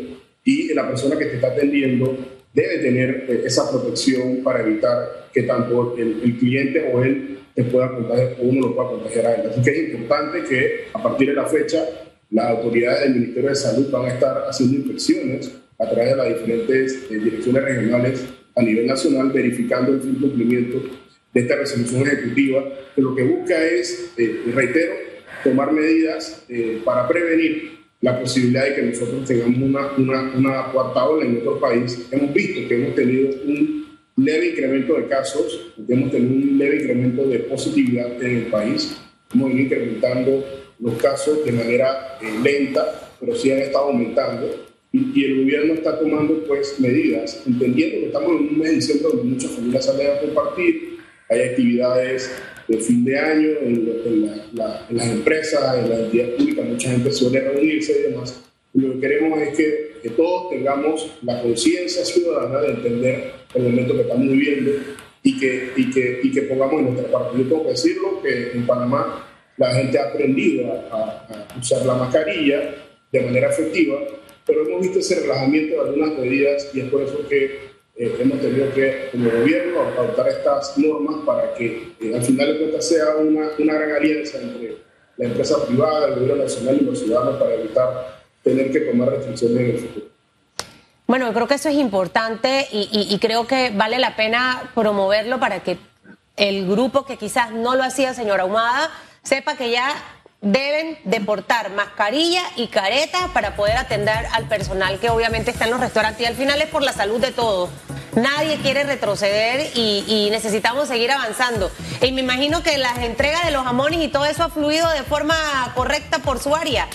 y 0.44 0.74
la 0.74 0.88
persona 0.88 1.18
que 1.18 1.26
te 1.26 1.36
está 1.36 1.48
atendiendo 1.48 2.18
debe 2.54 2.80
tener 2.80 3.26
eh, 3.28 3.44
esa 3.46 3.70
protección 3.70 4.44
para 4.44 4.62
evitar 4.62 5.30
que 5.34 5.44
tanto 5.44 5.96
el, 5.98 6.22
el 6.24 6.38
cliente 6.38 6.92
o 6.94 7.04
él 7.04 7.40
te 7.56 7.64
pueda 7.64 7.90
contagiar, 7.92 8.36
o 8.40 8.44
uno 8.44 8.68
lo 8.68 8.76
pueda 8.76 8.90
contagiar 8.90 9.26
a 9.28 9.36
él. 9.36 9.50
Así 9.50 9.62
que 9.62 9.70
es 9.72 9.94
importante 9.94 10.44
que 10.44 10.86
a 10.94 11.02
partir 11.02 11.30
de 11.30 11.34
la 11.36 11.46
fecha 11.46 11.86
las 12.30 12.50
autoridades 12.50 13.02
del 13.02 13.16
Ministerio 13.16 13.50
de 13.50 13.56
Salud 13.56 13.92
van 13.92 14.06
a 14.06 14.14
estar 14.14 14.46
haciendo 14.50 14.78
inspecciones 14.78 15.52
a 15.80 15.90
través 15.90 16.12
de 16.12 16.16
las 16.16 16.28
diferentes 16.30 17.06
eh, 17.12 17.16
direcciones 17.16 17.64
regionales 17.64 18.26
a 18.56 18.62
nivel 18.62 18.88
nacional, 18.88 19.32
verificando 19.32 19.94
el 19.94 20.00
cumplimiento 20.00 20.82
de 21.34 21.42
esta 21.42 21.56
resolución 21.56 22.04
ejecutiva, 22.04 22.64
que 22.96 23.02
lo 23.02 23.16
que 23.16 23.24
busca 23.24 23.64
es, 23.66 24.14
eh, 24.18 24.44
reitero, 24.54 24.94
tomar 25.44 25.72
medidas 25.72 26.46
eh, 26.50 26.82
para 26.86 27.08
prevenir 27.08 27.74
la 28.02 28.20
posibilidad 28.20 28.66
de 28.66 28.76
que 28.76 28.82
nosotros 28.82 29.26
tengamos 29.26 29.58
una, 29.58 29.92
una, 29.98 30.38
una 30.38 30.72
cuarta 30.72 31.06
ola 31.06 31.26
en 31.26 31.34
nuestro 31.34 31.60
país. 31.60 32.08
Hemos 32.12 32.34
visto 32.34 32.68
que 32.68 32.76
hemos 32.76 32.96
tenido 32.96 33.30
un 33.46 33.98
leve 34.18 34.50
incremento 34.50 34.96
de 34.96 35.08
casos, 35.08 35.74
hemos 35.88 36.12
tenido 36.12 36.34
un 36.34 36.58
leve 36.58 36.82
incremento 36.82 37.26
de 37.28 37.40
positividad 37.40 38.22
en 38.22 38.38
el 38.38 38.46
país, 38.48 38.98
hemos 39.34 39.52
ido 39.52 39.60
incrementando 39.62 40.46
los 40.80 41.02
casos 41.02 41.46
de 41.46 41.52
manera 41.52 42.20
eh, 42.22 42.26
lenta, 42.44 43.16
pero 43.20 43.36
sí 43.36 43.52
han 43.52 43.60
estado 43.60 43.86
aumentando 43.86 44.74
y, 44.92 45.24
el 45.24 45.44
gobierno 45.44 45.74
está 45.74 45.98
tomando 45.98 46.44
pues 46.48 46.80
medidas, 46.80 47.42
entendiendo 47.48 48.00
que 48.00 48.06
estamos 48.08 48.30
en 48.30 48.48
un 48.50 48.60
mes 48.60 48.70
de 48.70 48.76
diciembre 48.76 49.08
donde 49.10 49.24
muchas 49.24 49.52
familias 49.52 49.86
salen 49.86 50.08
a 50.08 50.20
compartir, 50.20 50.93
hay 51.30 51.42
actividades 51.42 52.32
de 52.68 52.78
fin 52.78 53.04
de 53.04 53.18
año 53.18 53.50
en, 53.62 54.32
las 54.54 55.08
empresas, 55.08 55.78
en 55.78 55.90
la 55.90 56.00
entidad 56.00 56.30
pública, 56.38 56.62
mucha 56.62 56.92
gente 56.92 57.12
suele 57.12 57.42
reunirse 57.42 58.00
y 58.00 58.12
demás. 58.12 58.42
lo 58.74 58.94
que 58.94 59.00
queremos 59.00 59.42
es 59.42 59.58
que, 59.58 59.92
que 60.02 60.10
todos 60.12 60.50
tengamos 60.50 61.20
la 61.24 61.42
conciencia 61.42 62.06
ciudadana 62.06 62.62
de 62.62 62.68
entender 62.70 63.32
el 63.54 63.64
momento 63.64 63.96
que 63.96 64.02
estamos 64.02 64.28
viviendo 64.28 64.72
y 65.24 65.40
que, 65.40 65.70
y 65.76 65.90
que, 65.92 66.20
y 66.24 66.32
que 66.32 66.42
pongamos 66.44 66.80
en 66.80 66.94
nuestra 66.94 67.12
parte. 67.12 67.38
Yo 67.38 67.44
tengo 67.44 67.64
que 67.64 67.70
decirlo 67.70 68.22
que 68.22 68.52
en 68.52 68.66
Panamá 68.66 69.28
la 69.58 69.74
gente 69.74 70.00
ha 70.00 70.10
aprendido 70.10 70.72
a, 70.92 71.48
usar 71.60 71.86
la 71.86 71.96
mascarilla 71.96 72.76
de 73.12 73.22
manera 73.22 73.50
efectiva, 73.50 74.00
pero 74.46 74.68
hemos 74.68 74.82
visto 74.82 75.00
ese 75.00 75.22
relajamiento 75.22 75.76
de 75.76 75.90
algunas 75.90 76.18
medidas 76.18 76.72
y 76.74 76.82
es 76.82 76.90
por 76.90 77.02
eso 77.04 77.28
que 77.30 77.73
eh, 77.96 78.18
hemos 78.20 78.42
tenido 78.42 78.74
que, 78.74 79.10
como 79.12 79.30
gobierno, 79.30 79.82
adoptar 79.82 80.28
estas 80.28 80.78
normas 80.78 81.18
para 81.26 81.54
que 81.54 81.94
eh, 82.02 82.16
al 82.16 82.24
final 82.24 82.54
de 82.54 82.60
cuentas 82.60 82.88
sea 82.88 83.16
una, 83.18 83.50
una 83.60 83.74
gran 83.74 83.92
alianza 83.92 84.40
entre 84.42 84.78
la 85.18 85.26
empresa 85.26 85.64
privada, 85.66 86.08
el 86.08 86.16
gobierno 86.16 86.44
nacional 86.44 86.78
y 86.82 86.86
los 86.86 87.00
ciudadanos 87.00 87.40
para 87.40 87.54
evitar 87.54 88.24
tener 88.44 88.72
que 88.72 88.80
tomar 88.82 89.10
restricciones 89.10 89.58
en 89.58 89.70
el 89.70 89.78
futuro. 89.80 90.06
Bueno, 91.06 91.32
creo 91.34 91.48
que 91.48 91.56
eso 91.56 91.70
es 91.70 91.76
importante 91.76 92.68
y, 92.72 93.18
creo 93.20 93.46
que 93.46 93.72
vale 93.76 94.00
la 94.00 94.16
pena 94.16 94.72
promoverlo 94.74 95.40
para 95.40 95.62
que 95.62 95.78
el 96.38 96.68
grupo 96.68 97.06
que 97.06 97.18
quizás 97.18 97.52
no 97.52 97.76
lo 97.76 97.84
hacía, 97.84 98.14
señora 98.14 98.44
Ahumada, 98.44 98.90
sepa 99.22 99.56
que 99.56 99.70
ya 99.70 99.94
deben 100.44 100.98
deportar 101.06 101.72
mascarilla 101.72 102.44
y 102.58 102.68
careta 102.68 103.30
para 103.34 103.56
poder 103.56 103.78
atender 103.78 104.26
al 104.34 104.48
personal 104.50 105.00
que 105.00 105.10
obviamente 105.10 105.52
está 105.52 105.66
en 105.66 105.72
los 105.72 105.80
restaurantes 105.80 106.22
y 106.22 106.26
al 106.26 106.36
final 106.36 106.62
es 106.62 106.68
por 106.68 106.84
la 106.84 106.92
salud 106.92 107.20
de 107.20 107.32
todos. 107.32 107.70
Nadie 108.16 108.58
quiere 108.58 108.84
retroceder 108.84 109.72
y, 109.74 110.28
necesitamos 110.30 110.88
seguir 110.90 111.12
avanzando. 111.12 111.72
Y 112.02 112.12
me 112.12 112.22
imagino 112.22 112.62
que 112.62 112.78
las 112.78 113.00
entregas 113.00 113.46
de 113.46 113.52
los 113.52 113.64
jamones 113.64 114.04
y 114.04 114.10
todo 114.10 114.26
eso 114.26 114.44
ha 114.44 114.50
fluido 114.50 114.88
de 114.92 115.04
forma 115.04 115.36
correcta 115.76 116.20
por 116.20 116.40
su 116.40 116.56
área. 116.56 116.88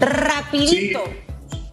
Rapidito. 0.00 1.04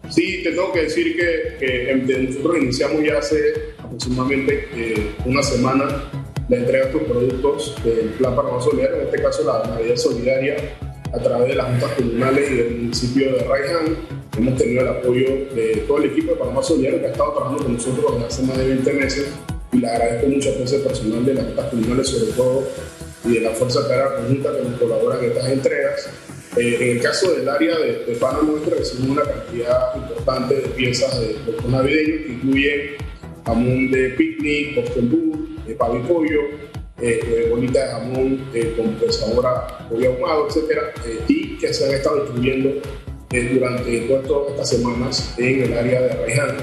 Sí, 0.08 0.42
te 0.42 0.50
tengo 0.50 0.72
que 0.72 0.82
decir 0.82 1.16
que, 1.16 2.28
nosotros 2.28 2.56
iniciamos 2.62 3.04
ya 3.04 3.18
hace 3.18 3.74
aproximadamente 3.78 4.68
eh, 4.72 5.12
una 5.26 5.42
semana 5.42 6.10
la 6.48 6.56
entrega 6.56 6.86
de 6.86 6.92
estos 6.92 7.02
productos 7.02 7.84
del 7.84 8.08
Plan 8.10 8.34
Panamá 8.34 8.60
Solidario, 8.60 8.96
en 8.96 9.06
este 9.06 9.22
caso 9.22 9.44
la 9.44 9.68
Navidad 9.68 9.96
Solidaria, 9.96 10.56
a 11.12 11.18
través 11.18 11.48
de 11.48 11.54
las 11.54 11.66
juntas 11.66 11.92
comunales 11.92 12.50
y 12.50 12.54
del 12.54 12.70
municipio 12.76 13.32
de 13.32 13.38
Raiján. 13.44 13.96
Hemos 14.36 14.56
tenido 14.56 14.82
el 14.82 14.88
apoyo 14.88 15.26
de 15.54 15.84
todo 15.86 15.98
el 15.98 16.10
equipo 16.10 16.32
de 16.32 16.38
Panamá 16.38 16.62
Solidario 16.62 17.00
que 17.00 17.06
ha 17.06 17.10
estado 17.10 17.32
trabajando 17.32 17.64
con 17.64 17.72
nosotros 17.74 18.12
desde 18.12 18.26
hace 18.26 18.42
más 18.42 18.58
de 18.58 18.68
20 18.68 18.92
meses 18.92 19.28
y 19.72 19.78
le 19.78 19.88
agradezco 19.88 20.28
mucho 20.28 20.48
a 20.48 20.64
ese 20.64 20.78
personal 20.78 21.24
de 21.24 21.34
las 21.34 21.44
juntas 21.46 21.70
comunales 21.70 22.08
sobre 22.08 22.32
todo 22.32 22.68
y 23.24 23.34
de 23.34 23.40
la 23.40 23.50
Fuerza 23.50 23.80
Aérea 23.80 24.16
Conjunta 24.16 24.50
que 24.56 24.68
nos 24.68 24.80
colaboran 24.80 25.24
en 25.24 25.30
estas 25.30 25.48
entregas. 25.50 26.10
Eh, 26.56 26.78
en 26.80 26.96
el 26.96 27.02
caso 27.02 27.32
del 27.32 27.48
área 27.48 27.78
de, 27.78 28.04
de 28.04 28.14
Panamá 28.16 28.52
recibimos 28.70 29.18
una 29.18 29.22
cantidad 29.22 29.96
importante 29.96 30.54
de 30.54 30.68
piezas 30.68 31.20
de 31.20 31.34
productos 31.44 31.70
navideños 31.70 32.20
que 32.26 32.32
incluyen 32.32 32.80
jamón 33.44 33.90
de 33.90 34.08
picnic, 34.10 34.74
postembú, 34.74 35.48
de 35.66 35.74
pavo 35.74 35.98
y 35.98 36.02
pollo, 36.02 36.40
eh, 37.00 37.20
eh, 37.22 37.46
bolita 37.48 37.84
de 37.84 37.92
jamón 37.92 38.44
con 38.76 39.12
sabor 39.12 39.46
a 39.46 39.88
pollo 39.88 40.12
ahumado, 40.12 40.48
etc. 40.48 40.80
y 41.28 41.56
que 41.56 41.72
se 41.72 41.86
han 41.86 41.94
estado 41.94 42.22
distribuyendo 42.22 42.70
eh, 43.30 43.50
durante 43.54 44.00
todas 44.26 44.50
estas 44.50 44.68
semanas 44.70 45.34
en 45.38 45.62
el 45.62 45.74
área 45.74 46.00
de 46.02 46.10
Arraiján. 46.10 46.56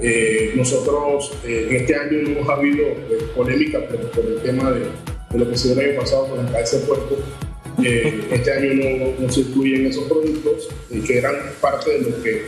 Eh, 0.00 0.52
nosotros 0.56 1.32
en 1.44 1.76
este 1.76 1.94
año 1.94 2.22
no 2.22 2.28
hemos 2.30 2.48
habido 2.48 2.86
polémica 3.36 3.80
pero 3.88 4.10
por 4.10 4.24
el 4.24 4.40
tema 4.42 4.72
de, 4.72 4.86
lo 5.38 5.50
que 5.50 5.56
se 5.56 5.68
dio 5.68 5.80
el 5.80 5.90
año 5.90 6.00
pasado 6.00 6.28
con 6.28 6.44
la 6.44 6.52
cabeza 6.52 6.78
de 6.78 6.82
puerto. 6.84 7.18
este 8.32 8.52
año 8.52 9.14
no, 9.18 9.28
se 9.28 9.40
incluyen 9.40 9.86
esos 9.86 10.04
productos 10.04 10.68
que 11.06 11.18
eran 11.18 11.34
parte 11.60 11.90
de 11.90 12.10
lo 12.10 12.22
que 12.22 12.42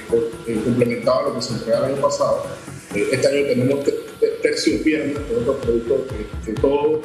complementaba 0.65 1.29
lo 1.29 1.35
que 1.35 1.43
se 1.43 1.53
entregaba 1.55 1.89
el 1.89 1.95
año 1.95 2.03
pasado. 2.03 2.47
este 2.95 3.27
año 3.27 3.47
tenemos 3.47 3.81
tercio 4.43 4.83
piernas, 4.83 5.29
de 5.29 5.37
otros 5.37 5.57
productos 5.57 6.01
que, 6.45 6.53
que 6.53 6.61
todo, 6.61 7.03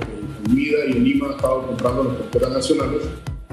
Vida 0.50 0.80
y 0.88 0.92
en 0.92 1.04
Lima, 1.04 1.28
han 1.28 1.34
estado 1.34 1.68
comprando 1.68 2.04
las 2.04 2.14
productoras 2.14 2.52
nacionales 2.52 3.02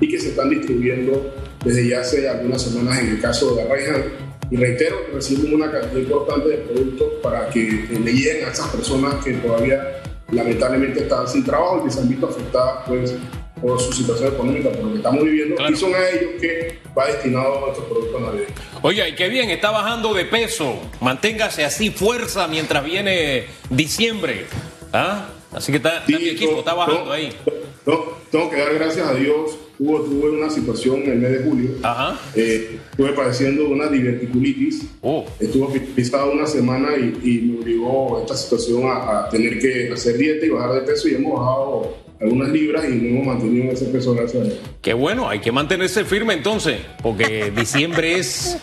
y 0.01 0.09
que 0.09 0.19
se 0.19 0.29
están 0.29 0.51
distribuyendo 0.51 1.35
desde 1.65 1.89
ya 1.89 2.01
hace 2.01 2.29
algunas 2.29 2.63
semanas 2.63 2.99
en 3.01 3.09
el 3.09 3.21
caso 3.21 3.55
de 3.55 3.63
Arraiján. 3.63 4.05
Y 4.51 4.57
reitero, 4.57 4.97
recibimos 5.13 5.53
una 5.53 5.71
cantidad 5.71 6.01
importante 6.01 6.49
de 6.49 6.57
productos 6.59 7.07
para 7.23 7.51
que 7.51 7.61
le 7.91 8.13
lleguen 8.13 8.47
a 8.47 8.53
esas 8.53 8.69
personas 8.69 9.23
que 9.23 9.33
todavía 9.35 10.03
lamentablemente 10.31 11.01
están 11.01 11.29
sin 11.29 11.45
trabajo 11.45 11.81
y 11.81 11.85
que 11.85 11.91
se 11.91 12.01
han 12.01 12.09
visto 12.09 12.29
afectadas 12.29 12.85
pues, 12.87 13.15
por 13.61 13.81
su 13.81 13.93
situación 13.93 14.33
económica, 14.33 14.71
por 14.71 14.85
lo 14.85 14.91
que 14.93 14.97
estamos 14.99 15.25
viviendo, 15.25 15.57
y 15.69 15.77
son 15.77 15.95
a 15.95 16.09
ellos 16.09 16.31
que 16.41 16.79
va 16.97 17.07
destinado 17.07 17.67
a 17.67 17.71
estos 17.71 17.85
productos 17.85 18.21
navideños. 18.21 18.53
Oye, 18.83 19.09
y 19.09 19.15
qué 19.15 19.29
bien, 19.29 19.51
está 19.51 19.71
bajando 19.71 20.15
de 20.15 20.25
peso. 20.25 20.79
Manténgase 21.01 21.65
así, 21.65 21.91
fuerza, 21.91 22.47
mientras 22.47 22.85
viene 22.85 23.47
diciembre. 23.69 24.47
¿Ah? 24.93 25.27
Así 25.59 25.73
que 25.73 25.79
está, 25.79 26.05
mi 26.07 26.29
equipo, 26.29 26.61
está 26.61 26.73
bajando 26.73 27.13
ahí. 27.13 27.31
tengo 28.31 28.51
que 28.51 28.57
dar 28.57 28.75
gracias 28.75 29.07
a 29.07 29.15
Dios. 29.15 29.59
Hubo, 29.81 30.01
tuve 30.03 30.31
una 30.31 30.51
situación 30.51 31.03
en 31.03 31.13
el 31.13 31.19
mes 31.19 31.31
de 31.31 31.39
julio. 31.49 31.71
Ajá. 31.83 32.19
Eh, 32.35 32.79
estuve 32.91 33.13
padeciendo 33.13 33.69
una 33.69 33.89
diverticulitis. 33.89 34.87
Oh. 35.03 35.25
Estuve 35.39 35.81
pisado 35.81 36.33
una 36.33 36.47
semana 36.47 36.97
y, 36.97 37.39
me 37.41 37.61
obligó 37.61 38.21
esta 38.21 38.37
situación 38.37 38.85
a, 38.87 39.27
a 39.27 39.29
tener 39.29 39.59
que 39.59 39.93
hacer 39.93 40.17
dieta 40.17 40.47
y 40.47 40.49
bajar 40.49 40.75
de 40.75 40.81
peso 40.81 41.09
y 41.09 41.15
hemos 41.15 41.39
bajado 41.41 41.97
algunas 42.21 42.49
libras 42.51 42.85
y 42.85 42.95
no 42.95 43.09
hemos 43.09 43.27
mantenido 43.27 43.73
ese 43.73 43.87
peso 43.87 44.15
gracias 44.15 44.47
a 44.47 44.51
Qué 44.83 44.95
bueno, 44.95 45.29
hay 45.29 45.41
que 45.41 45.53
mantenerse 45.53 46.05
firme 46.05 46.35
entonces, 46.35 46.81
porque 47.03 47.51
diciembre 47.57 48.19
es 48.19 48.59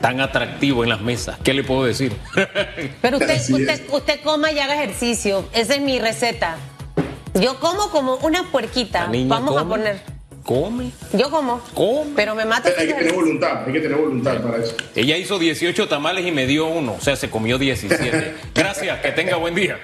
tan 0.00 0.20
atractivo 0.20 0.82
en 0.82 0.90
las 0.90 1.00
mesas. 1.00 1.38
¿Qué 1.42 1.54
le 1.54 1.64
puedo 1.64 1.84
decir? 1.84 2.12
Pero 3.02 3.18
usted, 3.18 3.40
usted, 3.50 3.82
usted, 3.90 4.20
coma 4.22 4.52
y 4.52 4.58
haga 4.58 4.74
ejercicio. 4.74 5.48
Esa 5.52 5.74
es 5.74 5.80
mi 5.80 5.98
receta. 5.98 6.56
Yo 7.34 7.60
como 7.60 7.90
como 7.90 8.16
una 8.16 8.44
puerquita. 8.50 9.10
Vamos 9.26 9.56
a 9.56 9.64
poner. 9.64 10.00
Come. 10.44 10.92
Yo 11.12 11.30
como. 11.30 11.60
Come. 11.74 12.12
Pero 12.16 12.34
me 12.34 12.44
mata. 12.44 12.70
Hay 12.78 12.86
que 12.86 12.94
tener 12.94 13.12
voluntad, 13.12 13.64
hay 13.66 13.72
que 13.72 13.80
tener 13.80 13.98
voluntad 13.98 14.40
para 14.40 14.64
eso. 14.64 14.74
Ella 14.94 15.16
hizo 15.16 15.38
18 15.38 15.88
tamales 15.88 16.26
y 16.26 16.32
me 16.32 16.46
dio 16.46 16.66
uno, 16.66 16.94
o 16.98 17.00
sea, 17.00 17.16
se 17.16 17.28
comió 17.28 17.58
17. 17.58 18.34
Gracias, 18.54 19.00
que 19.00 19.12
tenga 19.12 19.36
buen 19.36 19.54
día. 19.54 19.78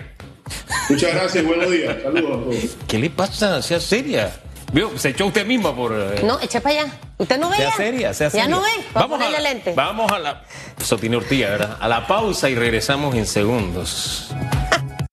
Muchas 0.91 1.15
gracias, 1.15 1.43
buenos 1.45 1.71
días. 1.71 1.97
Saludos 2.03 2.31
a 2.31 2.45
todos. 2.45 2.77
¿Qué 2.87 2.99
le 2.99 3.09
pasa? 3.09 3.63
Sea 3.63 3.81
seria. 3.81 4.31
Se 4.97 5.11
echó 5.11 5.27
usted 5.27 5.47
misma 5.47 5.75
por. 5.75 5.93
Eh, 5.93 6.23
no, 6.25 6.41
eche 6.41 6.61
para 6.61 6.83
allá. 6.83 6.93
Usted 7.19 7.39
no 7.39 7.51
ve. 7.51 7.57
Sea 7.57 7.73
seria, 7.73 8.15
sea 8.15 8.31
seria. 8.31 8.47
Ya 8.47 8.51
no 8.51 8.61
ve. 8.61 8.69
Vamos 8.93 9.21
a, 9.21 9.31
la, 9.31 9.41
lente. 9.41 9.73
vamos 9.75 10.11
a 10.11 10.19
la. 10.19 10.43
Eso 10.81 10.99
tiene 10.99 11.17
Ortiga, 11.17 11.51
¿verdad? 11.51 11.77
A 11.81 11.89
la 11.89 12.07
pausa 12.07 12.49
y 12.51 12.55
regresamos 12.55 13.15
en 13.15 13.27
segundos. 13.27 14.35